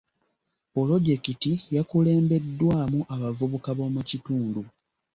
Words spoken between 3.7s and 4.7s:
b'omu kitundu.